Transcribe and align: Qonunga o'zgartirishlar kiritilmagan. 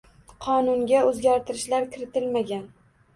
Qonunga 0.43 1.01
o'zgartirishlar 1.09 1.85
kiritilmagan. 1.91 2.65